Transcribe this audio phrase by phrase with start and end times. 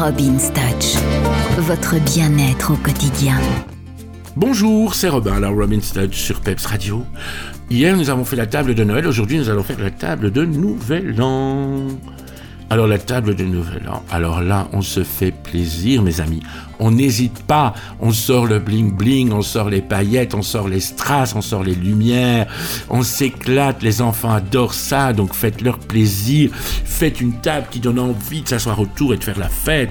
[0.00, 0.94] Robin Touch,
[1.58, 3.34] votre bien-être au quotidien.
[4.36, 7.04] Bonjour, c'est Robin, alors Robin Touch sur Peps Radio.
[7.68, 10.44] Hier, nous avons fait la table de Noël, aujourd'hui, nous allons faire la table de
[10.44, 11.88] Nouvel An.
[12.70, 16.42] Alors la table de Nouvel An, alors là, on se fait plaisir, mes amis.
[16.78, 20.80] On n'hésite pas, on sort le bling bling, on sort les paillettes, on sort les
[20.80, 22.46] strass, on sort les lumières,
[22.90, 27.98] on s'éclate, les enfants adorent ça, donc faites leur plaisir, faites une table qui donne
[27.98, 29.90] envie de s'asseoir autour et de faire la fête.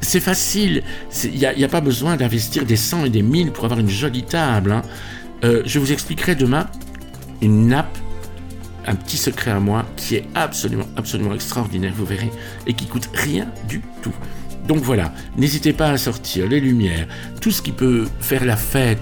[0.00, 0.84] C'est facile,
[1.24, 4.22] il n'y a, pas besoin d'investir des cent et des mille pour avoir une jolie
[4.22, 4.70] table.
[4.70, 4.82] Hein.
[5.42, 6.66] Euh, je vous expliquerai demain
[7.42, 7.98] une nappe
[8.86, 12.30] un petit secret à moi qui est absolument, absolument extraordinaire, vous verrez,
[12.66, 14.14] et qui coûte rien du tout.
[14.66, 17.06] Donc voilà, n'hésitez pas à sortir les lumières,
[17.40, 18.98] tout ce qui peut faire la fête.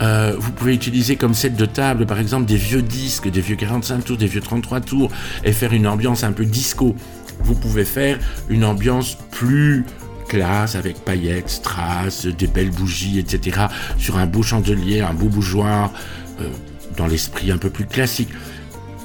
[0.00, 3.54] Euh, vous pouvez utiliser comme set de table, par exemple, des vieux disques, des vieux
[3.54, 5.10] 45 tours, des vieux 33 tours,
[5.44, 6.96] et faire une ambiance un peu disco.
[7.40, 9.84] Vous pouvez faire une ambiance plus
[10.28, 13.66] classe avec paillettes, strass, des belles bougies, etc.
[13.98, 15.92] sur un beau chandelier, un beau bougeoir,
[16.40, 16.48] euh,
[16.96, 18.30] dans l'esprit un peu plus classique.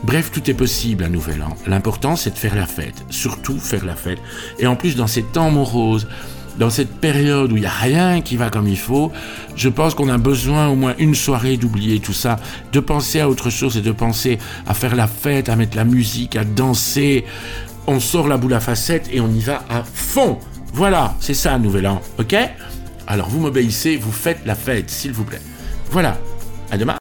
[0.04, 1.56] Bref, tout est possible à Nouvel An.
[1.68, 3.04] L'important, c'est de faire la fête.
[3.10, 4.20] Surtout faire la fête.
[4.58, 6.08] Et en plus, dans ces temps moroses,
[6.58, 9.12] dans cette période où il n'y a rien qui va comme il faut,
[9.56, 12.38] je pense qu'on a besoin au moins une soirée d'oublier tout ça,
[12.72, 15.86] de penser à autre chose et de penser à faire la fête, à mettre la
[15.86, 17.26] musique, à danser.
[17.88, 20.40] On sort la boule à facettes et on y va à fond.
[20.74, 22.36] Voilà, c'est ça, Nouvel An, ok?
[23.08, 25.42] Alors vous m'obéissez, vous faites la fête, s'il vous plaît.
[25.92, 26.18] Voilà,
[26.72, 26.98] à demain.